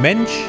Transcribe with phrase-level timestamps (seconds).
[0.00, 0.44] Mensch,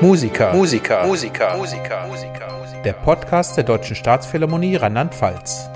[0.00, 0.52] Musiker.
[0.52, 1.06] Musiker.
[1.06, 1.56] Musiker.
[1.56, 2.08] Musiker.
[2.08, 2.82] Musiker.
[2.84, 5.70] Der Podcast der Deutschen Staatsphilharmonie Rheinland-Pfalz.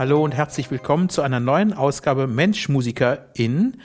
[0.00, 3.80] Hallo und herzlich willkommen zu einer neuen Ausgabe Mensch, Musiker in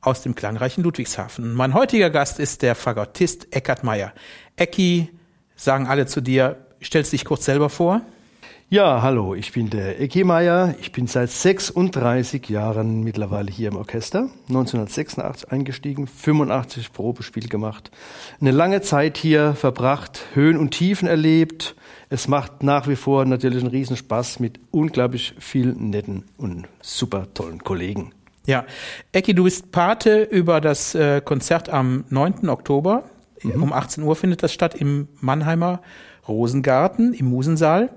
[0.00, 1.54] aus dem klangreichen Ludwigshafen.
[1.54, 4.12] Mein heutiger Gast ist der Fagottist Eckhard Meyer.
[4.54, 5.10] Ecki,
[5.56, 8.00] sagen alle zu dir, stellst dich kurz selber vor?
[8.70, 10.74] Ja, hallo, ich bin der Ecki Meyer.
[10.78, 14.28] Ich bin seit 36 Jahren mittlerweile hier im Orchester.
[14.48, 17.90] 1986 eingestiegen, 85 Probespiel gemacht.
[18.42, 21.76] Eine lange Zeit hier verbracht, Höhen und Tiefen erlebt.
[22.10, 27.64] Es macht nach wie vor natürlich einen Riesenspaß mit unglaublich vielen netten und super tollen
[27.64, 28.12] Kollegen.
[28.44, 28.66] Ja,
[29.12, 32.50] Ecki, du bist Pate über das äh, Konzert am 9.
[32.50, 33.04] Oktober.
[33.42, 33.62] Mhm.
[33.62, 35.80] Um 18 Uhr findet das statt im Mannheimer
[36.28, 37.88] Rosengarten im Musensaal.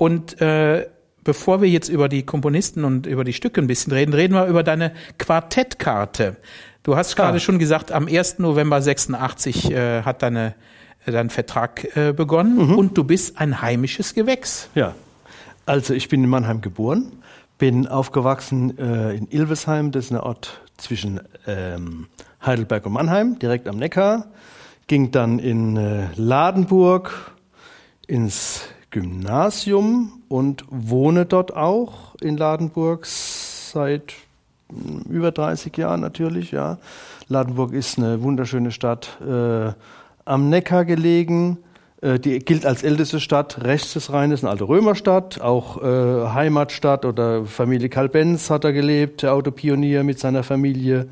[0.00, 0.86] Und äh,
[1.24, 4.46] bevor wir jetzt über die Komponisten und über die Stücke ein bisschen reden, reden wir
[4.46, 6.38] über deine Quartettkarte.
[6.84, 8.38] Du hast gerade schon gesagt, am 1.
[8.38, 10.54] November 86 äh, hat deine,
[11.04, 12.78] dein Vertrag äh, begonnen mhm.
[12.78, 14.70] und du bist ein heimisches Gewächs.
[14.74, 14.94] Ja,
[15.66, 17.12] also ich bin in Mannheim geboren,
[17.58, 22.06] bin aufgewachsen äh, in Ilvesheim, das ist ein Ort zwischen ähm,
[22.42, 24.28] Heidelberg und Mannheim, direkt am Neckar,
[24.86, 27.34] ging dann in äh, Ladenburg
[28.06, 34.14] ins Gymnasium und wohne dort auch in Ladenburg seit
[34.68, 36.50] hm, über 30 Jahren natürlich.
[36.50, 36.78] Ja.
[37.28, 39.72] Ladenburg ist eine wunderschöne Stadt äh,
[40.24, 41.58] am Neckar gelegen.
[42.00, 47.04] Äh, die gilt als älteste Stadt rechts des Rheines, eine alte Römerstadt, auch äh, Heimatstadt
[47.04, 51.08] oder Familie Kalbenz hat er gelebt, der Autopionier mit seiner Familie.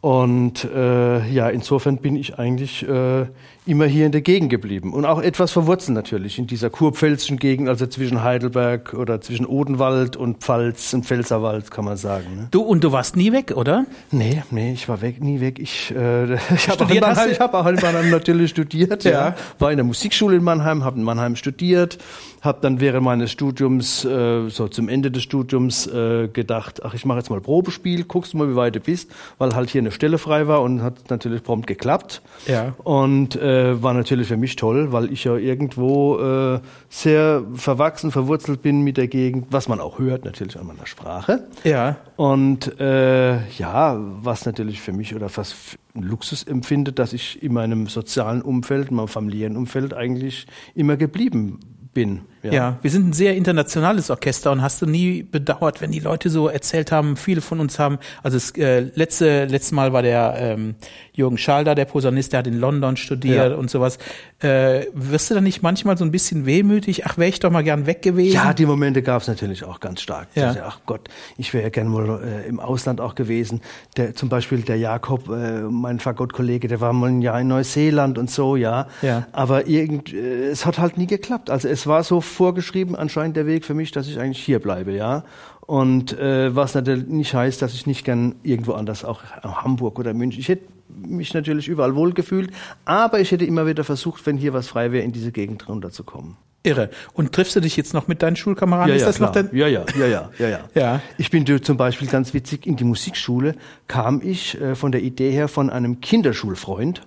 [0.00, 3.26] Und äh, ja, insofern bin ich eigentlich äh,
[3.66, 7.68] immer hier in der Gegend geblieben und auch etwas verwurzelt natürlich in dieser kurpfälzischen Gegend,
[7.68, 12.36] also zwischen Heidelberg oder zwischen Odenwald und Pfalz und Pfälzerwald, kann man sagen.
[12.36, 12.48] Ne?
[12.52, 13.84] Du und du warst nie weg, oder?
[14.12, 15.58] Nee, nee, ich war weg, nie weg.
[15.58, 19.10] Ich, äh, ich habe auch, in Mannheim, ich hab auch in Mannheim natürlich studiert, ja.
[19.10, 19.34] ja.
[19.58, 21.98] War in der Musikschule in Mannheim, habe in Mannheim studiert,
[22.42, 27.04] habe dann während meines Studiums, äh, so zum Ende des Studiums, äh, gedacht, ach, ich
[27.04, 29.90] mache jetzt mal Probespiel, guckst du mal, wie weit du bist, weil halt hier eine
[29.90, 32.22] Stelle frei war und hat natürlich prompt geklappt.
[32.46, 32.74] Ja.
[32.84, 38.10] Und äh, äh, war natürlich für mich toll, weil ich ja irgendwo äh, sehr verwachsen,
[38.10, 41.46] verwurzelt bin mit der Gegend, was man auch hört natürlich an meiner Sprache.
[41.64, 41.96] Ja.
[42.16, 47.52] Und äh, ja, was natürlich für mich oder was ein Luxus empfindet, dass ich in
[47.52, 51.60] meinem sozialen Umfeld, in meinem familiären Umfeld eigentlich immer geblieben
[51.94, 52.20] bin.
[52.46, 52.52] Ja.
[52.52, 52.78] ja.
[52.82, 56.48] wir sind ein sehr internationales Orchester und hast du nie bedauert, wenn die Leute so
[56.48, 60.74] erzählt haben, viele von uns haben, also das äh, letzte, letzte Mal war der ähm,
[61.12, 63.56] Jürgen Schalder, der Posaunist, der hat in London studiert ja.
[63.56, 63.98] und sowas.
[64.40, 67.06] Äh, wirst du dann nicht manchmal so ein bisschen wehmütig?
[67.06, 68.34] Ach, wäre ich doch mal gern weg gewesen?
[68.34, 70.28] Ja, die Momente gab es natürlich auch ganz stark.
[70.34, 70.48] Ja.
[70.48, 71.08] Also, ach Gott,
[71.38, 73.62] ich wäre ja gerne mal äh, im Ausland auch gewesen.
[73.96, 78.18] Der, zum Beispiel der Jakob, äh, mein Fagottkollege, der war mal ein Jahr in Neuseeland
[78.18, 78.86] und so, ja.
[79.00, 79.26] ja.
[79.32, 81.48] Aber irgend, äh, es hat halt nie geklappt.
[81.48, 84.92] Also es war so vorgeschrieben anscheinend der Weg für mich, dass ich eigentlich hier bleibe,
[84.92, 85.24] ja.
[85.60, 90.14] Und äh, was natürlich nicht heißt, dass ich nicht gern irgendwo anders, auch Hamburg oder
[90.14, 90.40] München.
[90.40, 92.50] Ich hätte mich natürlich überall wohlgefühlt,
[92.84, 96.36] aber ich hätte immer wieder versucht, wenn hier was frei wäre, in diese Gegend runterzukommen.
[96.62, 96.90] Irre.
[97.14, 98.88] Und triffst du dich jetzt noch mit deinen Schulkameraden?
[98.88, 100.60] Ja, ja, Ist das noch dein ja, ja, ja, ja, ja, ja.
[100.74, 101.00] ja.
[101.16, 103.54] Ich bin zum Beispiel ganz witzig, in die Musikschule
[103.86, 107.02] kam ich äh, von der Idee her von einem Kinderschulfreund.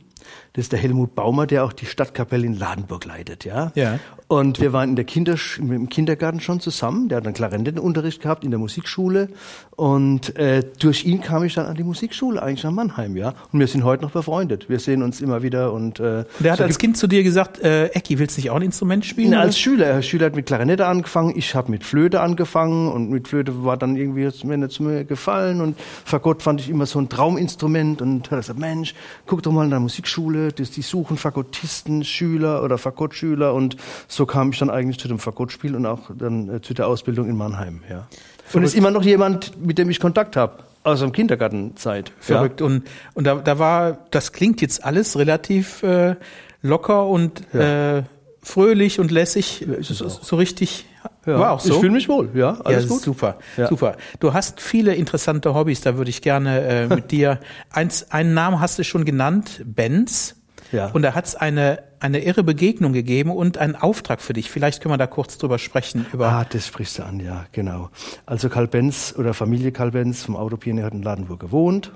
[0.53, 3.71] Das ist der Helmut Baumer, der auch die Stadtkapelle in Ladenburg leitet, ja.
[3.75, 3.99] ja.
[4.27, 7.09] Und wir waren in der Kinder, im Kindergarten schon zusammen.
[7.09, 9.29] Der hat einen Klarinettenunterricht gehabt in der Musikschule.
[9.75, 13.33] Und äh, durch ihn kam ich dann an die Musikschule, eigentlich nach Mannheim, ja.
[13.51, 14.69] Und wir sind heute noch befreundet.
[14.69, 15.73] Wir sehen uns immer wieder.
[15.73, 18.57] Und äh, der hat als Kind zu dir gesagt, äh, Ecki, willst du nicht auch
[18.57, 19.31] ein Instrument spielen?
[19.31, 19.93] Na, als Schüler.
[19.93, 21.33] Der Schüler hat mit Klarinette angefangen.
[21.35, 22.91] Ich habe mit Flöte angefangen.
[22.91, 25.59] Und mit Flöte war dann irgendwie jetzt mir nicht zu mir gefallen.
[25.59, 28.01] Und Fagott fand ich immer so ein Trauminstrument.
[28.01, 28.93] Und hat gesagt, Mensch,
[29.25, 30.38] guck doch mal in der Musikschule.
[30.55, 33.53] Das, die suchen Fagottisten, Schüler oder Fagottschüler.
[33.53, 33.77] Und
[34.07, 37.29] so kam ich dann eigentlich zu dem Fagottspiel und auch dann äh, zu der Ausbildung
[37.29, 37.81] in Mannheim.
[37.89, 38.07] Ja.
[38.53, 42.11] Und ist immer noch jemand, mit dem ich Kontakt habe aus dem Kindergartenzeit.
[42.19, 42.61] Verrückt.
[42.61, 42.67] Ja.
[42.67, 42.83] Und,
[43.13, 46.15] und da, da war, das klingt jetzt alles relativ äh,
[46.61, 47.97] locker und ja.
[47.97, 48.03] äh,
[48.41, 50.85] fröhlich und lässig, ja, so, so, richtig.
[51.29, 51.39] Ja.
[51.39, 51.73] War auch so.
[51.73, 53.01] Ich fühle mich wohl, ja, alles ja, gut.
[53.01, 53.37] Super,
[53.69, 53.97] super.
[54.19, 57.39] Du hast viele interessante Hobbys, da würde ich gerne äh, mit dir.
[57.71, 60.35] Eins, einen Namen hast du schon genannt, Benz.
[60.71, 60.87] Ja.
[60.87, 64.51] Und da hat es eine, eine irre Begegnung gegeben und einen Auftrag für dich.
[64.51, 66.05] Vielleicht können wir da kurz drüber sprechen.
[66.13, 67.89] Über ah, das sprichst du an, ja, genau.
[68.25, 71.91] Also Karl Benz oder Familie Karl Benz vom Autopionier hat in Ladenburg gewohnt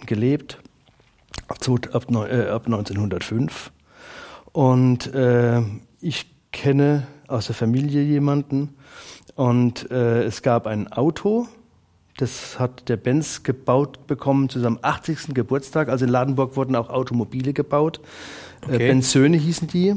[0.00, 0.58] und gelebt
[1.48, 1.58] ab,
[1.92, 3.72] ab, äh, ab 1905.
[4.52, 5.60] Und äh,
[6.00, 8.74] ich kenne aus der Familie jemanden
[9.36, 11.46] und äh, es gab ein Auto,
[12.16, 15.34] Das hat der Benz gebaut bekommen zu seinem 80.
[15.34, 15.88] Geburtstag.
[15.88, 18.00] Also in Ladenburg wurden auch Automobile gebaut.
[18.62, 18.88] Äh, Okay.
[18.88, 19.94] Benz Söhne hießen die.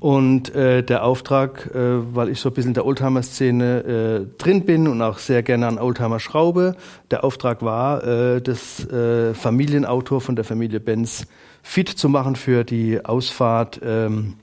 [0.00, 4.64] Und äh, der Auftrag, äh, weil ich so ein bisschen in der Oldtimer-Szene äh, drin
[4.66, 6.74] bin und auch sehr gerne an Oldtimer schraube,
[7.12, 11.28] der Auftrag war, äh, das äh, Familienauto von der Familie Benz
[11.62, 14.34] fit zu machen für die Ausfahrt ähm,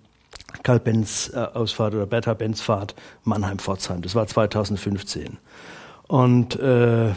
[0.77, 2.93] Benz äh, Ausfahrt oder Bertha Benz Fahrt
[3.23, 4.03] Mannheim-Pforzheim.
[4.03, 5.37] Das war 2015.
[6.07, 7.09] Und äh,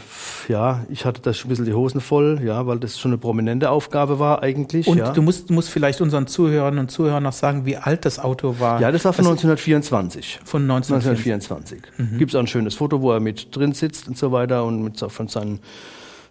[0.49, 3.17] ja, ich hatte da schon ein bisschen die Hosen voll, ja, weil das schon eine
[3.17, 4.85] prominente Aufgabe war eigentlich.
[4.87, 5.11] Und ja.
[5.11, 8.79] du musst, musst vielleicht unseren Zuhörern und Zuhörern noch sagen, wie alt das Auto war.
[8.81, 10.41] ja, das war von Das- 1924.
[10.45, 11.77] von 1924.
[11.97, 12.19] 1924.
[12.19, 14.83] Gibt es auch ein schönes Foto, wo er mit drin sitzt und so weiter und
[14.83, 15.59] mit so- von seinen,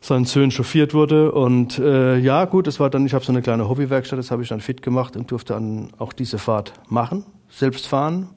[0.03, 1.33] seinen Söhnen chauffiert wurde.
[1.33, 4.43] Und äh, ja, gut, das war dann, ich habe so eine kleine Hobbywerkstatt, das habe
[4.43, 8.29] ich dann fit gemacht und durfte dann auch diese Fahrt machen, selbst fahren.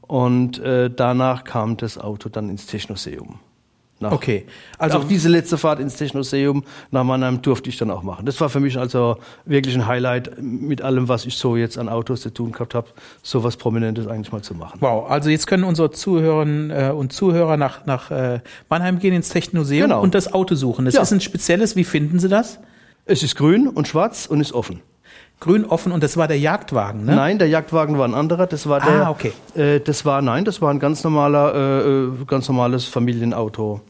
[0.00, 3.40] Und äh, danach kam das Auto dann ins Technoseum.
[4.04, 4.46] Nach, Okay,
[4.78, 8.24] Also auch diese letzte Fahrt ins Technoseum nach Mannheim durfte ich dann auch machen.
[8.26, 11.88] Das war für mich also wirklich ein Highlight mit allem, was ich so jetzt an
[11.88, 12.88] Autos zu tun gehabt habe,
[13.22, 14.78] so was Prominentes eigentlich mal zu machen.
[14.80, 18.40] Wow, also jetzt können unsere Zuhörerinnen äh, und Zuhörer nach, nach äh,
[18.70, 20.00] Mannheim gehen ins Technoseum Genau.
[20.02, 20.84] und das Auto suchen.
[20.84, 21.02] Das Ja.
[21.02, 22.58] ist ein spezielles, wie finden Sie das?
[23.06, 24.80] Es ist grün und schwarz und ist offen.
[25.40, 27.16] Grün offen und das war der Jagdwagen, ne?
[27.16, 28.46] Nein, der Jagdwagen war ein anderer.
[28.46, 29.10] Das war Ah, der.
[29.10, 29.32] okay.
[29.54, 33.80] Äh, das war nein, das war ein ganz normaler, äh, äh, ganz normales Familienauto.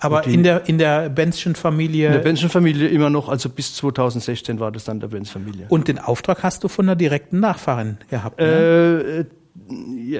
[0.00, 4.60] Aber in der, in der Benzschen Familie In der Benzchen-Familie immer noch, also bis 2016
[4.60, 5.66] war das dann der Benz-Familie.
[5.68, 8.38] und den Auftrag hast du von der direkten Nachfahrin gehabt.
[8.38, 8.46] Ne?
[8.46, 9.24] Äh, äh,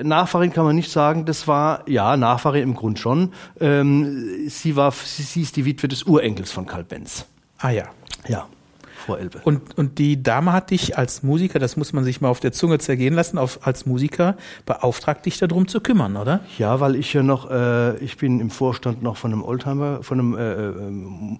[0.03, 3.33] Nachfahrin kann man nicht sagen, das war, ja, Nachfahrin im Grund schon.
[3.61, 7.27] Ähm, sie war, sie, sie ist die Witwe des Urenkels von Karl Benz.
[7.59, 7.85] ah ja.
[8.27, 8.47] Ja,
[9.09, 9.41] Frau Elbe.
[9.45, 12.53] Und, und die Dame hat dich als Musiker, das muss man sich mal auf der
[12.53, 16.41] Zunge zergehen lassen, auf, als Musiker beauftragt, dich darum zu kümmern, oder?
[16.59, 20.21] Ja, weil ich ja noch, äh, ich bin im Vorstand noch von einem Oldtimer, von
[20.21, 20.73] einem äh, äh,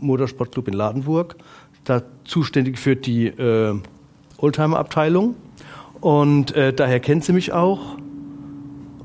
[0.01, 1.37] Motorsportclub in Ladenburg,
[1.85, 3.75] da zuständig für die äh,
[4.39, 5.35] Oldtimer-Abteilung.
[6.01, 7.97] Und äh, daher kennt sie mich auch.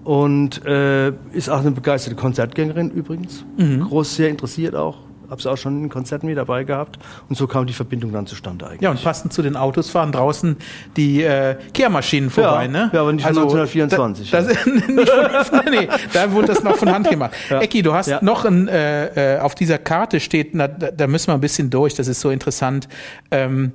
[0.05, 3.43] Und äh, ist auch eine begeisterte Konzertgängerin übrigens.
[3.57, 4.99] Groß, sehr interessiert auch.
[5.33, 6.99] Habe sie auch schon in Konzerten mit dabei gehabt.
[7.27, 8.81] Und so kam die Verbindung dann zustande eigentlich.
[8.81, 10.57] Ja, und passend zu den Autos fahren draußen
[10.95, 12.91] die äh, Kehrmaschinen vorbei, Ja, ne?
[12.93, 15.09] ja, aber nicht von 1924, Da, das, nicht
[15.49, 17.31] von, nee, da wurde das noch von Hand gemacht.
[17.49, 17.61] Ja.
[17.61, 18.19] Ecki, du hast Ja.
[18.21, 21.95] noch ein, äh, äh, auf dieser Karte steht, na, da, müssen wir ein bisschen durch,
[21.95, 22.87] das ist so interessant.
[23.31, 23.71] Ähm,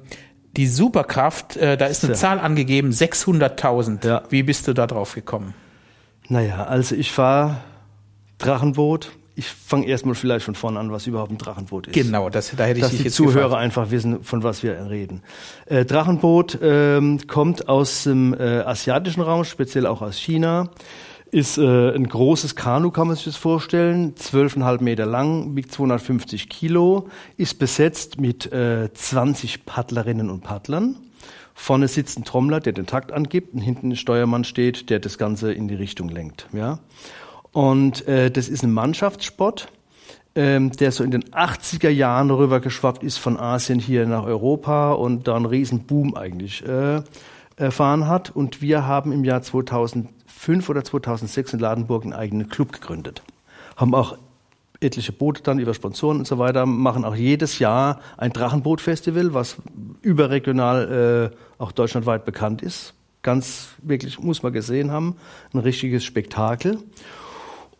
[0.56, 2.14] die Superkraft, äh, da ist eine.
[2.14, 4.06] Zahl angegeben, 600.000.
[4.06, 4.22] Ja.
[4.30, 5.54] Wie bist du da drauf gekommen?
[6.28, 7.56] Naja, also ich fahre
[8.38, 9.10] Drachenboot.
[9.38, 11.94] Ich fange erstmal vielleicht von vorne an, was überhaupt ein Drachenboot ist.
[11.94, 13.62] Genau, das, da hätte ich Dass dich die jetzt Zuhörer gefragt.
[13.62, 15.22] einfach wissen, von was wir reden.
[15.66, 20.70] Äh, Drachenboot ähm, kommt aus dem äh, asiatischen Raum, speziell auch aus China.
[21.30, 24.16] Ist äh, ein großes Kanu, kann man sich das vorstellen.
[24.16, 30.96] 12,5 Meter lang, wiegt 250 Kilo, ist besetzt mit äh, 20 Paddlerinnen und Paddlern.
[31.54, 35.18] Vorne sitzt ein Trommler, der den Takt angibt, und hinten ein Steuermann steht, der das
[35.18, 36.48] Ganze in die Richtung lenkt.
[36.52, 36.78] Ja?
[37.52, 39.68] Und äh, das ist ein Mannschaftssport,
[40.34, 45.26] ähm, der so in den 80er Jahren rübergeschwappt ist von Asien hier nach Europa und
[45.26, 47.02] da einen riesen Boom eigentlich äh,
[47.56, 48.30] erfahren hat.
[48.30, 53.22] Und wir haben im Jahr 2005 oder 2006 in Ladenburg einen eigenen Club gegründet.
[53.76, 54.16] Haben auch
[54.80, 59.56] etliche Boote dann über Sponsoren und so weiter, machen auch jedes Jahr ein Drachenboot-Festival, was
[60.02, 62.94] überregional äh, auch deutschlandweit bekannt ist.
[63.22, 65.16] Ganz wirklich, muss man gesehen haben,
[65.52, 66.78] ein richtiges Spektakel.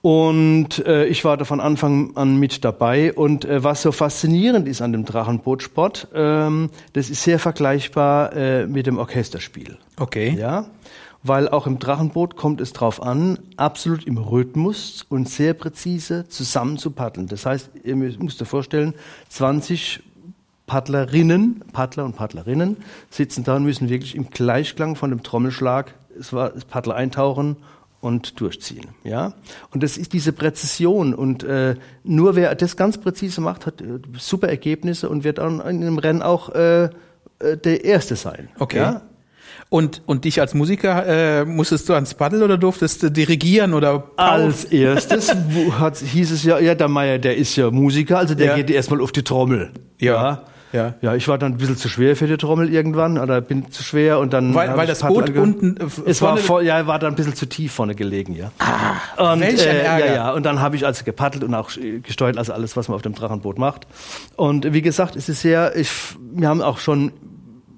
[0.00, 3.12] Und äh, ich war da von Anfang an mit dabei.
[3.12, 8.67] Und äh, was so faszinierend ist an dem Drachenbootsport, ähm, das ist sehr vergleichbar äh,
[8.67, 9.76] mit dem Orchesterspiel.
[9.99, 10.37] Okay.
[10.38, 10.67] Ja,
[11.25, 16.78] weil auch im Drachenboot kommt es drauf an, absolut im Rhythmus und sehr präzise zusammen
[16.78, 17.26] zu paddeln.
[17.26, 18.95] Das heißt, ihr müsst müsst euch vorstellen,
[19.31, 20.00] 20
[20.69, 22.76] Paddlerinnen, Paddler und Paddlerinnen
[23.11, 27.57] sitzen da und müssen wirklich im Gleichklang von dem Trommelschlag es war das Paddler eintauchen
[28.00, 28.87] und durchziehen.
[29.05, 29.35] Ja,
[29.73, 31.75] und das ist diese Präzision und äh,
[32.05, 35.99] nur wer das ganz präzise macht, hat äh, super Ergebnisse und wird dann in dem
[35.99, 38.49] Rennen auch äh, äh, der Erste sein.
[38.59, 38.78] Okay.
[38.78, 39.02] Ja?
[39.71, 44.11] Und, und dich als Musiker, äh, musstest du ans Paddel oder durftest du dirigieren oder
[44.17, 45.35] Als erstes
[45.78, 48.57] hat, hieß es ja, ja, der Meier, der ist ja Musiker, also der Ja.
[48.57, 49.71] geht erstmal auf die Trommel.
[49.99, 50.14] Ja.
[50.14, 50.43] Ja.
[50.72, 53.82] Ja, ich war dann ein bisschen zu schwer für die Trommel irgendwann, oder bin zu
[53.82, 54.54] schwer und dann.
[54.54, 57.46] Weil- weil das Boot unten, äh, Es war voll, ja, war dann ein bisschen zu
[57.46, 58.50] tief vorne gelegen, ja.
[58.58, 60.06] Ah, und, welch ein äh, Ärger.
[60.06, 62.88] Ja, ja, und dann habe ich also gepaddelt und auch äh, gesteuert, also alles, was
[62.88, 63.87] man auf dem Drachenboot macht.
[64.37, 65.90] Und wie gesagt, es ist sehr, ich,
[66.32, 67.12] wir haben auch schon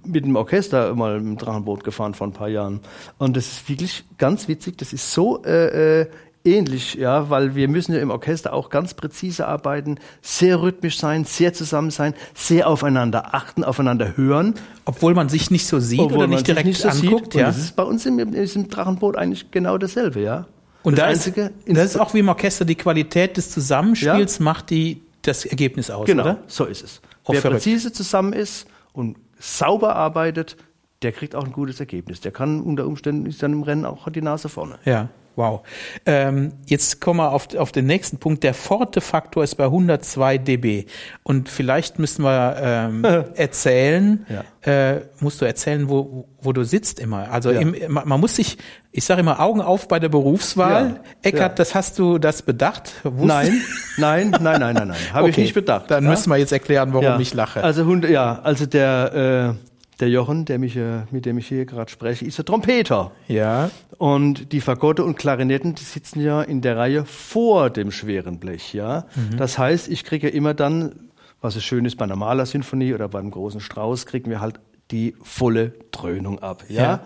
[0.05, 2.81] mit dem Orchester mal im Drachenboot gefahren vor ein paar Jahren.
[3.19, 4.79] Und das ist wirklich ganz witzig.
[4.79, 6.07] Das ist so äh, äh,
[6.45, 11.25] ähnlich, ja, weil wir müssen ja im Orchester auch ganz präzise arbeiten, sehr rhythmisch sein,
[11.25, 14.55] sehr zusammen sein, sehr aufeinander achten, aufeinander hören.
[14.85, 17.35] Obwohl man sich nicht so sieht oder nicht direkt nicht so anguckt.
[17.35, 17.47] Ja.
[17.47, 20.47] das ist bei uns im, im Drachenboot eigentlich genau dasselbe, ja.
[20.83, 24.39] Und das, da einzige, ist, das ist auch wie im Orchester die Qualität des Zusammenspiels
[24.39, 24.45] ja.
[24.45, 26.39] macht die das Ergebnis aus, genau, oder?
[26.47, 27.03] so ist es.
[27.25, 27.63] Oh, Wer verrückt.
[27.63, 30.57] präzise zusammen ist und sauber arbeitet,
[31.03, 32.21] der kriegt auch ein gutes Ergebnis.
[32.21, 34.79] Der kann unter Umständen ist dann im Rennen auch die Nase vorne.
[34.85, 35.09] Ja.
[35.37, 35.63] Wow.
[36.07, 38.43] Ähm, jetzt kommen wir auf, auf den nächsten Punkt.
[38.43, 40.87] Der Forte-Faktor ist bei 102 dB.
[41.23, 44.93] Und vielleicht müssen wir ähm, erzählen, ja.
[44.93, 47.31] äh, musst du erzählen, wo, wo du sitzt immer.
[47.31, 47.61] Also ja.
[47.61, 48.59] im, man muss sich,
[48.93, 50.85] ich sage immer, Augen auf bei der Berufswahl.
[50.85, 51.01] Ja.
[51.23, 52.93] Eckart, das hast du das bedacht?
[53.05, 53.63] Nein,
[53.97, 54.97] nein, nein, nein, nein, nein.
[55.13, 55.31] Habe okay.
[55.31, 55.91] ich nicht bedacht.
[55.91, 57.63] Dann müssen wir jetzt erklären, warum ich lache.
[57.63, 59.57] Also, ja, also der...
[59.57, 59.70] Äh,
[60.01, 63.13] der Jochen, der mich, äh, mit dem ich hier gerade spreche, ist der Trompeter.
[63.29, 63.71] Ja.
[63.99, 68.75] Und die Fagotte und Klarinetten, die sitzen ja in der Reihe vor dem schweren Blech,
[68.75, 69.07] ja.
[69.15, 69.37] Mhm.
[69.37, 73.09] Das heißt, ich kriege ja immer dann, was es schön ist bei einer Malersinfonie oder
[73.09, 76.65] beim großen Strauß, kriegen wir halt die volle Dröhnung ab.
[76.69, 76.83] Ja?
[76.83, 77.01] ja?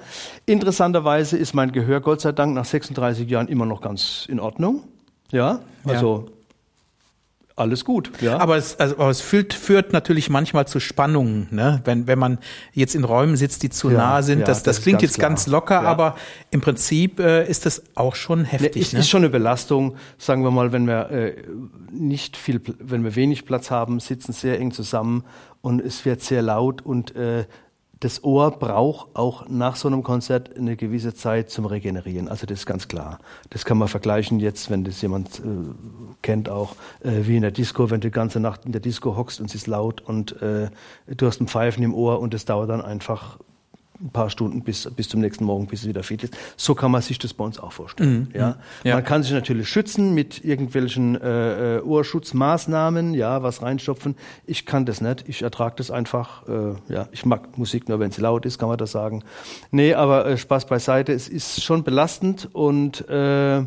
[0.46, 4.84] Interessanterweise ist mein Gehör Gott sei Dank nach 36 Jahren immer noch ganz in Ordnung.
[5.30, 6.26] Ja, also
[7.56, 8.10] alles gut.
[8.20, 8.38] Ja.
[8.38, 11.80] Aber es, also, aber es führt, führt natürlich manchmal zu Spannungen, ne?
[11.84, 12.38] wenn, wenn man
[12.72, 14.40] jetzt in Räumen sitzt, die zu ja, nah sind.
[14.40, 15.28] Ja, das, das, das klingt ganz jetzt klar.
[15.28, 15.82] ganz locker, ja.
[15.82, 16.16] aber
[16.50, 18.74] im Prinzip äh, ist das auch schon heftig.
[18.74, 18.98] Ne, ist, ne?
[19.00, 21.36] ist schon eine Belastung, sagen wir mal, wenn wir äh,
[21.92, 25.22] nicht viel, wenn wir wenig Platz haben, sitzen sehr eng zusammen
[25.60, 27.44] und es wird sehr laut und äh,
[28.00, 32.28] das Ohr braucht auch nach so einem Konzert eine gewisse Zeit zum Regenerieren.
[32.28, 33.18] Also das ist ganz klar.
[33.50, 35.42] Das kann man vergleichen jetzt, wenn das jemand äh,
[36.22, 39.16] kennt auch, äh, wie in der Disco, wenn du die ganze Nacht in der Disco
[39.16, 40.70] hockst und es ist laut und äh,
[41.06, 43.38] du hast ein Pfeifen im Ohr und es dauert dann einfach
[44.00, 46.36] ein paar Stunden bis, bis zum nächsten Morgen, bis es wieder fit ist.
[46.56, 48.28] So kann man sich das bei uns auch vorstellen.
[48.32, 48.38] Mhm.
[48.38, 48.56] Ja?
[48.82, 48.94] ja?
[48.96, 54.16] Man kann sich natürlich schützen mit irgendwelchen äh, äh, Ohrschutzmaßnahmen, ja, was reinstopfen.
[54.46, 55.24] Ich kann das nicht.
[55.28, 56.48] Ich ertrage das einfach.
[56.48, 59.22] Äh, ja, ich mag Musik nur, wenn sie laut ist, kann man das sagen.
[59.70, 61.12] Nee, aber äh, Spaß beiseite.
[61.12, 63.64] Es ist schon belastend und äh,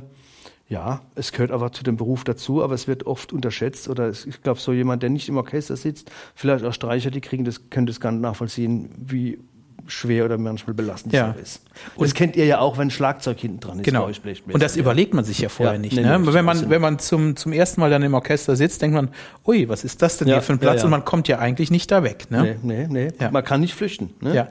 [0.69, 4.25] ja, es gehört aber zu dem Beruf dazu, aber es wird oft unterschätzt oder es,
[4.25, 7.69] ich glaube, so jemand, der nicht im Orchester sitzt, vielleicht auch Streicher, die kriegen das,
[7.69, 9.39] können das gar nicht nachvollziehen, wie
[9.87, 11.35] schwer oder manchmal belastend ja.
[11.41, 11.61] ist.
[11.95, 13.85] Und das kennt ihr ja auch, wenn Schlagzeug hinten dran ist.
[13.85, 14.05] Genau.
[14.05, 14.81] Und das ja.
[14.81, 15.95] überlegt man sich ja vorher ja, nicht.
[15.95, 16.19] Nee, ne?
[16.19, 19.09] nee, wenn man, wenn man zum, zum ersten Mal dann im Orchester sitzt, denkt man,
[19.45, 20.83] ui, was ist das denn hier für ein Platz?
[20.83, 22.29] Und man kommt ja eigentlich nicht da weg.
[22.29, 22.57] Ne?
[22.63, 23.29] Nee, nee, nee.
[23.31, 24.13] Man kann nicht flüchten.
[24.21, 24.35] Ne?
[24.35, 24.47] Ja.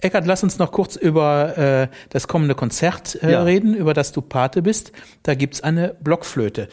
[0.00, 4.22] Eckart, lass uns noch kurz über äh, das kommende Konzert äh, reden, über das du
[4.22, 4.92] Pate bist.
[5.24, 6.68] Da gibt's eine Blockflöte.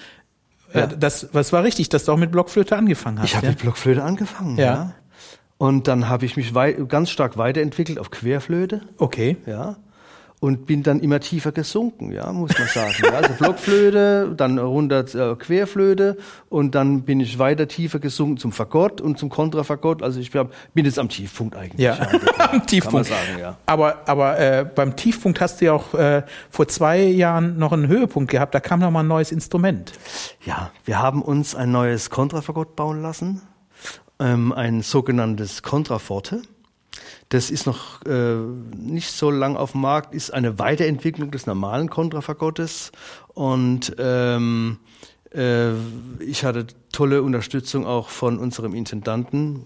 [0.73, 0.87] Äh, ja.
[0.87, 3.29] Das, was war richtig, dass du auch mit Blockflöte angefangen hast.
[3.29, 3.51] Ich habe ja?
[3.53, 4.65] mit Blockflöte angefangen, ja.
[4.65, 4.93] ja.
[5.57, 6.53] Und dann habe ich mich
[6.87, 8.81] ganz stark weiterentwickelt auf Querflöte.
[8.97, 9.37] Okay.
[9.45, 9.77] Ja.
[10.41, 12.93] Und bin dann immer tiefer gesunken, ja, muss man sagen.
[13.01, 16.17] ja, also Blockflöte, dann runter äh, Querflöte
[16.49, 20.03] und dann bin ich weiter tiefer gesunken zum Fagott und zum Kontrafagott.
[20.03, 21.79] Also ich bin jetzt am Tiefpunkt eigentlich.
[21.79, 23.07] Ja, ja am Tiefpunkt.
[23.07, 23.57] Sagen, ja.
[23.65, 27.87] Aber, aber äh, beim Tiefpunkt hast du ja auch äh, vor zwei Jahren noch einen
[27.87, 28.53] Höhepunkt gehabt.
[28.53, 29.93] Da kam noch mal ein neues Instrument.
[30.45, 33.41] Ja, wir haben uns ein neues Kontrafagott bauen lassen
[34.19, 36.41] ähm, ein sogenanntes Contraforte.
[37.29, 38.35] Das ist noch äh,
[38.75, 42.91] nicht so lang auf dem Markt, ist eine Weiterentwicklung des normalen Kontrafagottes.
[43.33, 44.77] Und ähm,
[45.33, 45.71] äh,
[46.19, 49.63] ich hatte tolle Unterstützung auch von unserem Intendanten,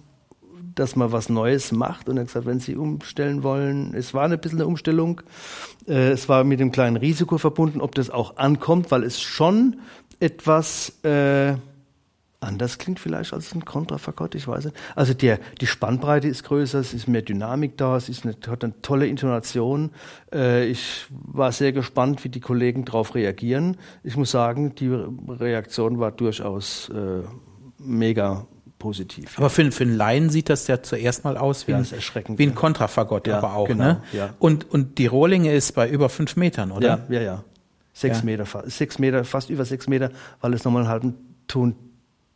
[0.75, 2.09] dass man was Neues macht.
[2.09, 5.21] Und er hat gesagt, wenn Sie umstellen wollen, es war ein bisschen eine Umstellung,
[5.87, 9.77] äh, es war mit dem kleinen Risiko verbunden, ob das auch ankommt, weil es schon
[10.19, 11.55] etwas äh,
[12.41, 14.77] anders klingt vielleicht als ein Kontrafagott, ich weiß nicht.
[14.95, 18.63] Also der, die Spannbreite ist größer, es ist mehr Dynamik da, es ist eine, hat
[18.63, 19.91] eine tolle Intonation.
[20.33, 23.77] Äh, ich war sehr gespannt, wie die Kollegen darauf reagieren.
[24.03, 27.23] Ich muss sagen, die Reaktion war durchaus äh,
[27.77, 29.37] mega positiv.
[29.37, 32.43] Aber für, für einen Laien sieht das ja zuerst mal aus wie, ja, ein, wie
[32.43, 33.67] ein Kontrafagott, ja, aber auch.
[33.67, 34.03] Genau, ne?
[34.13, 34.33] ja.
[34.39, 37.05] und, und die Rohlinge ist bei über fünf Metern, oder?
[37.09, 37.43] Ja, ja, ja.
[37.91, 41.15] Sechs Meter, sechs Meter, fast über sechs Meter, weil es nochmal einen halben
[41.49, 41.75] Ton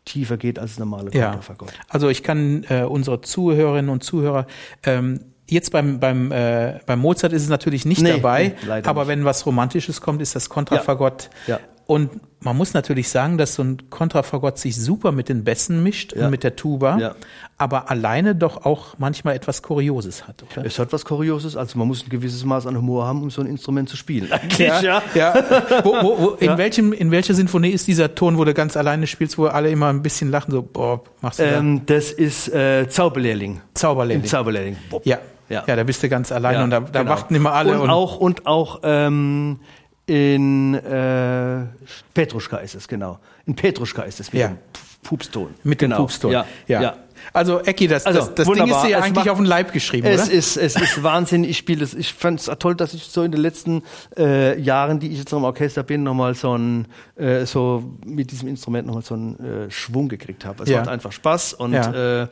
[0.05, 1.71] tiefer geht als normale Konterfagott.
[1.71, 1.83] Ja.
[1.89, 4.47] Also ich kann äh, unsere Zuhörerinnen und Zuhörer
[4.83, 5.19] ähm,
[5.49, 9.07] Jetzt beim, beim, äh, beim Mozart ist es natürlich nicht nee, dabei, nee, aber nicht.
[9.09, 11.57] wenn was Romantisches kommt, ist das Kontrafagott ja.
[11.57, 11.59] ja.
[11.85, 16.13] Und man muss natürlich sagen, dass so ein Kontrafagott sich super mit den Bässen mischt
[16.15, 16.25] ja.
[16.25, 17.15] und mit der Tuba, ja.
[17.57, 20.65] aber alleine doch auch manchmal etwas Kurioses hat, oder?
[20.65, 23.41] Es hat was Kurioses, also man muss ein gewisses Maß an Humor haben, um so
[23.41, 24.31] ein Instrument zu spielen.
[24.31, 24.81] Eigentlich, ja.
[24.81, 25.03] ja.
[25.15, 25.43] ja.
[25.83, 29.07] wo, wo, wo, in, welchem, in welcher Sinfonie ist dieser Ton, wo du ganz alleine
[29.07, 31.95] spielst, wo alle immer ein bisschen lachen, so, boah, machst du ähm, da?
[31.95, 33.61] Das ist äh, Zauberlehrling.
[33.73, 34.23] Zauberlehrling.
[34.23, 34.77] Im Zauberlehrling.
[35.03, 35.19] Ja.
[35.49, 35.63] Ja.
[35.67, 37.11] ja, da bist du ganz alleine und da, da genau.
[37.11, 37.73] warten immer alle.
[37.73, 39.59] Und, und auch, und auch ähm,
[40.05, 41.65] In äh,
[42.13, 43.19] Petruschka ist es, genau.
[43.45, 44.47] In Petruschka ist es mit Ja.
[44.49, 44.57] dem
[45.01, 45.53] Pupston.
[45.63, 46.01] Mit dem genau.
[46.01, 46.31] Pupston.
[46.31, 46.95] Ja, ja.
[47.31, 50.05] Also, Ecki, das, Also, das, das Ding ist dir ja eigentlich auf den Leib geschrieben,
[50.07, 50.31] Es oder?
[50.33, 51.45] ist, es ist Wahnsinn.
[51.45, 51.93] Ich spiele das.
[51.93, 53.81] Ich fand es toll, dass ich so in den letzten
[54.17, 58.31] äh, Jahren, die ich jetzt noch im Orchester bin, nochmal so ein, äh, so mit
[58.31, 60.63] diesem Instrument nochmal so einen äh, Schwung gekriegt habe.
[60.63, 60.79] Es Ja.
[60.79, 62.23] macht einfach Spaß und Ja.
[62.23, 62.27] äh,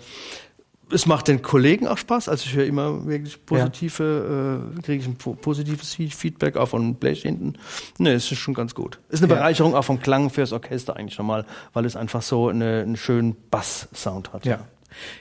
[0.94, 2.30] es macht den Kollegen auch Spaß.
[2.30, 6.68] Also ich höre immer wirklich positive, äh, kriege ich ein po- positives Fe- Feedback auch
[6.70, 7.54] von Blech hinten.
[7.98, 9.00] Ne, es ist schon ganz gut.
[9.10, 9.38] Ist eine Ja.
[9.40, 12.98] Bereicherung auch vom Klang fürs Orchester eigentlich schon mal, weil es einfach so eine, einen
[12.98, 14.46] schönen Bass-Sound hat.
[14.46, 14.60] Ja.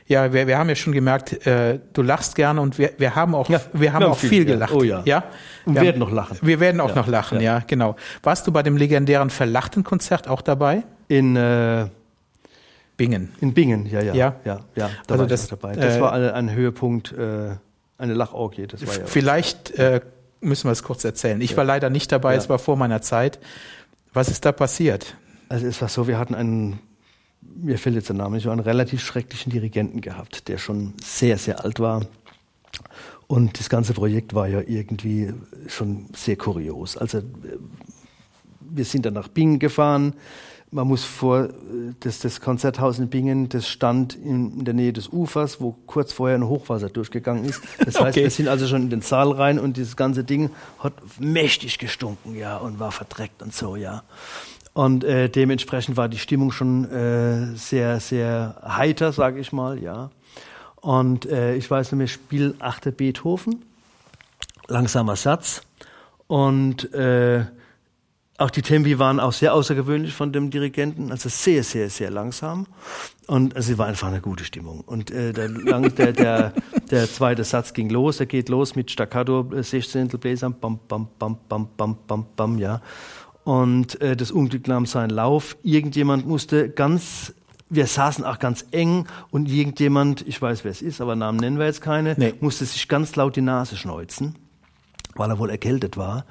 [0.09, 3.37] Ja, wir, wir haben ja schon gemerkt, äh, du lachst gerne und wir, wir haben
[3.37, 4.55] auch, Ja, wir haben auch viel, viel, ja.
[4.55, 4.73] gelacht.
[4.75, 5.03] Oh ja.
[5.05, 5.23] ja?
[5.65, 6.39] Und Wir werden noch lachen.
[6.43, 7.59] Wir werden auch Ja, noch lachen, ja.
[7.59, 7.65] ja.
[7.65, 7.95] genau.
[8.25, 10.83] Warst du bei dem legendären Verlachten-Konzert auch dabei?
[11.07, 11.87] In äh,
[13.01, 13.33] Bingen.
[13.41, 14.15] In Bingen, ja, ja.
[14.15, 14.37] Ja?
[14.45, 15.75] ja, ja da Also war das, ich dabei.
[15.75, 17.57] Das äh, war ein, ein Höhepunkt, äh,
[17.97, 18.67] eine Lachorgie.
[18.67, 20.03] Das war ja Vielleicht äh,
[20.43, 21.41] müssen wir es kurz erzählen.
[21.41, 22.39] Ich war leider nicht dabei, Ja.
[22.39, 23.39] es war vor meiner Zeit.
[24.13, 25.17] Was ist da passiert?
[25.49, 26.79] Also es war so, wir hatten einen,
[27.41, 31.65] mir fällt jetzt der Name nicht, einen relativ schrecklichen Dirigenten gehabt, der schon sehr, sehr
[31.65, 32.03] alt war.
[33.27, 35.33] Und das ganze Projekt war ja irgendwie
[35.69, 36.99] schon sehr kurios.
[36.99, 37.23] Also äh,
[38.61, 40.13] wir sind dann nach Bingen gefahren.
[40.73, 41.49] Man muss vor, äh,
[42.01, 46.13] das, das Konzerthaus in Bingen, das stand in, in der Nähe des Ufers, wo kurz
[46.13, 47.61] vorher ein Hochwasser durchgegangen ist.
[47.79, 48.23] Das heißt, Okay.
[48.23, 52.37] wir sind also schon in den Saal rein und dieses ganze Ding hat mächtig gestunken,
[52.37, 54.05] ja, und war verdreckt und so, ja.
[54.73, 60.11] Und äh, dementsprechend war die Stimmung schon äh, sehr, sehr heiter, sage ich mal, ja.
[60.77, 63.65] Und äh, ich weiß noch, wir spielen Achte Beethoven,
[64.69, 65.63] langsamer Satz.
[66.29, 67.45] Und äh,
[68.41, 72.67] auch die Tempi waren auch sehr außergewöhnlich von dem Dirigenten, also sehr, sehr, sehr langsam.
[73.27, 74.81] Und also es war einfach eine gute Stimmung.
[74.81, 76.53] Und äh, der, lang, der, der,
[76.91, 80.09] der zweite Satz ging los, er geht los mit Staccato, äh, 16.
[80.09, 82.81] Bläsern, bam, bam, bam, bam, bam, bam, bam, ja.
[83.45, 85.57] Und äh, das Unglück nahm seinen Lauf.
[85.63, 87.35] Irgendjemand musste ganz,
[87.69, 91.59] wir saßen auch ganz eng und irgendjemand, ich weiß wer es ist, aber Namen nennen
[91.59, 92.35] wir jetzt keine, Nee.
[92.41, 94.37] musste sich ganz laut die Nase schneuzen
[95.15, 96.25] weil er wohl erkältet war.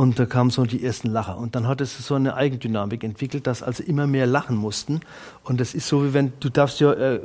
[0.00, 1.36] Und da kamen so die ersten Lacher.
[1.36, 5.00] Und dann hat es so eine Eigendynamik entwickelt, dass also immer mehr lachen mussten.
[5.44, 7.20] Und das ist so, wie wenn du darfst ja, äh,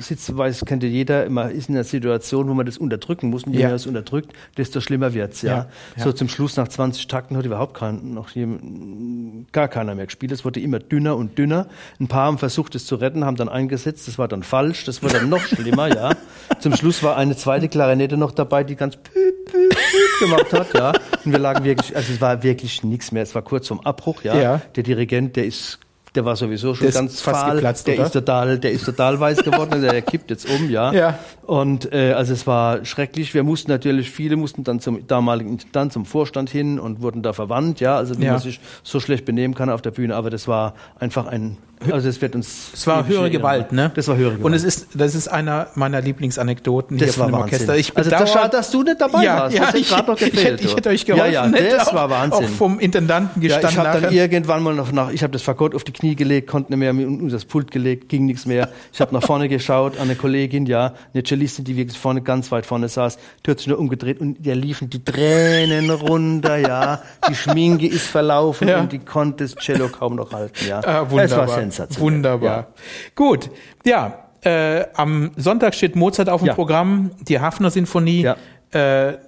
[0.00, 3.44] sitzt, weiß, kennt ja jeder, man ist in einer Situation, wo man das unterdrücken muss.
[3.44, 3.68] Und je Ja.
[3.68, 5.50] mehr es unterdrückt, desto schlimmer wird's ja.
[5.50, 6.04] Ja, ja.
[6.04, 10.32] So zum Schluss nach 20 Takten hat überhaupt kein, noch jem- gar keiner mehr gespielt.
[10.32, 11.68] Es wurde immer dünner und dünner.
[12.00, 14.06] Ein paar haben versucht, es zu retten, haben dann eingesetzt.
[14.08, 14.84] Das war dann falsch.
[14.84, 16.10] Das wurde dann noch schlimmer, ja.
[16.58, 19.14] Zum Schluss war eine zweite Klarinette noch dabei, die ganz püp,
[19.46, 20.92] püp, püp gemacht hat, ja.
[21.24, 23.22] Und wir lagen wirklich, also es war wirklich nichts mehr.
[23.22, 24.34] Es war kurz vorm Abbruch, ja.
[24.40, 24.60] Ja.
[24.76, 25.78] Der Dirigent, der ist,
[26.14, 27.54] der war sowieso schon Der ganz fast fahl.
[27.56, 28.04] geplatzt, der oder?
[28.06, 30.92] ist total, der ist total weiß geworden, also der kippt jetzt um, ja.
[30.92, 31.18] Ja.
[31.46, 33.32] Und äh, also es war schrecklich.
[33.32, 37.32] Wir mussten natürlich, viele mussten dann zum damaligen Intendant, zum Vorstand hin und wurden da
[37.32, 37.96] verwandt, ja.
[37.96, 38.32] Also wie Ja.
[38.32, 40.16] man sich so schlecht benehmen kann auf der Bühne.
[40.16, 41.56] Aber das war einfach ein,
[41.90, 42.70] also es wird uns.
[42.74, 43.30] Es war höhere.
[43.30, 43.90] Gewalt, ne?
[43.94, 44.44] Das war höhere Gewalt.
[44.44, 47.68] Und es ist, das ist einer meiner Lieblingsanekdoten hier das von war dem Wahnsinn.
[47.70, 47.76] Orchester.
[47.76, 49.56] Ich also das schade, dass du nicht dabei ja, warst.
[49.56, 50.60] ja, ich, noch ich, gefehlt.
[50.60, 51.32] hätte, ich hätte euch geholfen.
[51.32, 52.44] Ja, ja, hätte das auch, war Wahnsinn.
[52.44, 55.42] Auch vom Intendanten Ja, gestanden ich habe dann irgendwann mal noch nach, ich habe das
[55.42, 58.46] Fagott auf die Knie gelegt, konnte nicht mehr mir unter das Pult gelegt, ging nichts
[58.46, 58.68] mehr.
[58.92, 62.50] Ich habe nach vorne geschaut an eine Kollegin, ja, eine Cellistin, die wirklich vorne, ganz
[62.52, 67.02] weit vorne saß, die hat sich nur umgedreht und der liefen die Tränen runter, ja.
[67.28, 68.80] Die Schminke ist verlaufen Ja.
[68.80, 70.80] und die konnte das Cello kaum noch halten, ja.
[70.84, 71.69] Ah, wunderbar.
[71.70, 72.14] Es war sensationell.
[72.16, 72.56] Wunderbar.
[72.58, 72.66] Ja.
[73.14, 73.50] Gut,
[73.84, 74.26] ja.
[74.42, 76.54] Äh, am Sonntag steht Mozart auf dem Ja.
[76.54, 78.22] Programm, die Hafner Sinfonie.
[78.22, 78.36] Ja.
[78.72, 79.18] Äh,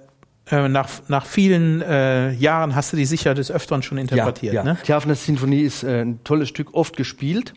[0.51, 4.53] äh, nach, nach vielen äh, Jahren hast du die sicher des Öfteren schon interpretiert.
[4.53, 4.73] ja, ja.
[4.73, 4.77] Ne?
[4.85, 7.53] Die Hafner Sinfonie ist äh, ein tolles Stück, oft gespielt.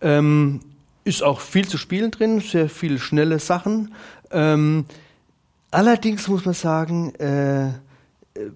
[0.00, 0.60] Ähm,
[1.04, 3.94] ist auch viel zu spielen drin, sehr viele schnelle Sachen.
[4.32, 4.86] Ähm,
[5.70, 7.68] allerdings muss man sagen, äh,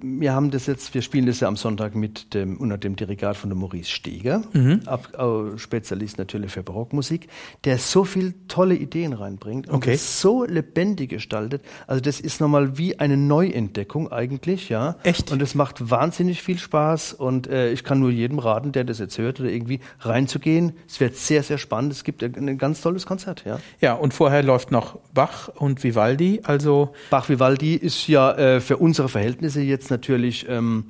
[0.01, 3.37] wir haben das jetzt, wir spielen das ja am Sonntag mit dem, unter dem Dirigat
[3.37, 4.81] von dem Maurice Steger, Mhm.
[4.87, 7.29] Ab, äh, Spezialist natürlich für Barockmusik,
[7.65, 9.93] der so viel tolle Ideen reinbringt und Okay.
[9.93, 11.63] das so lebendig gestaltet.
[11.87, 14.97] Also das ist nochmal wie eine Neuentdeckung eigentlich, ja.
[15.05, 15.31] Echt?
[15.31, 18.99] Und es macht wahnsinnig viel Spaß und äh, ich kann nur jedem raten, der das
[18.99, 20.73] jetzt hört oder irgendwie reinzugehen.
[20.89, 21.93] Es wird sehr, sehr spannend.
[21.93, 23.61] Es gibt ein, ein ganz tolles Konzert, ja.
[23.81, 26.41] Ja, und vorher läuft noch Bach und Vivaldi.
[26.43, 30.87] Also Bach Vivaldi ist ja äh, für unsere Verhältnisse jetzt natürlich ähm,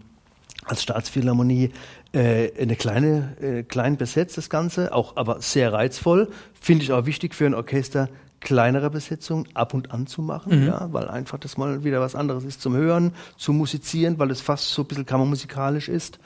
[0.64, 1.70] als Staatsphilharmonie
[2.12, 6.28] äh, eine kleine, äh, klein besetzt das Ganze, auch aber sehr reizvoll.
[6.60, 8.08] Finde ich auch wichtig für ein Orchester,
[8.40, 12.44] kleinere Besetzungen ab und an zu machen, ja, weil einfach das mal wieder was anderes
[12.44, 16.18] ist zum Hören, zu musizieren, weil es fast so ein bisschen kammermusikalisch ist.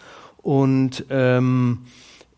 [0.42, 1.86] Und ähm,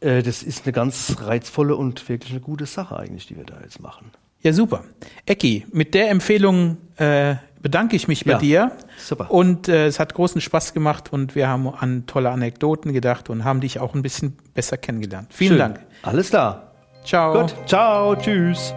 [0.00, 3.61] äh, das ist eine ganz reizvolle und wirklich eine gute Sache eigentlich, die wir da
[3.62, 4.11] jetzt machen.
[4.42, 4.85] Ja, super.
[5.27, 8.72] Ecki, mit der Empfehlung äh, bedanke ich mich bei Ja, dir.
[8.98, 9.31] super.
[9.31, 13.42] Und äh, es hat großen Spaß gemacht und wir haben an tolle Anekdoten gedacht und
[13.42, 15.29] haben dich auch ein bisschen besser kennengelernt.
[15.33, 15.59] Vielen Schön.
[15.59, 15.81] Dank.
[16.03, 16.72] Alles klar.
[17.05, 17.40] Ciao.
[17.40, 17.55] Gut.
[17.66, 18.14] Ciao.
[18.16, 18.74] Tschüss.